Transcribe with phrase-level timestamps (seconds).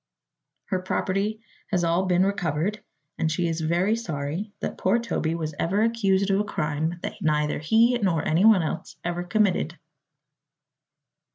[0.69, 2.83] Her property has all been recovered
[3.19, 7.21] and she is very sorry that poor Toby was ever accused of a crime that
[7.21, 9.77] neither he nor anyone else ever committed."